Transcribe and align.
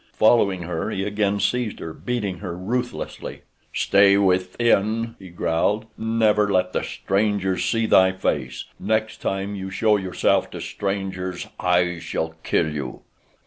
Following 0.13 0.63
her 0.63 0.89
he 0.89 1.03
again 1.03 1.39
seized 1.39 1.77
her, 1.77 1.93
beating 1.93 2.39
her 2.39 2.57
ruthlessly. 2.57 3.43
"Stay 3.71 4.17
within!" 4.17 5.15
he 5.19 5.29
growled. 5.29 5.85
"Never 5.95 6.51
let 6.51 6.73
the 6.73 6.81
strangers 6.81 7.63
see 7.63 7.85
thy 7.85 8.11
face. 8.13 8.65
Next 8.79 9.17
time 9.21 9.53
you 9.53 9.69
show 9.69 9.97
yourself 9.97 10.49
to 10.49 10.59
strangers 10.59 11.45
I 11.59 11.99
shall 11.99 12.33
kill 12.41 12.73
you!" 12.73 13.01